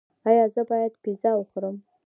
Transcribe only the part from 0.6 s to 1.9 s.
باید پیزا وخورم؟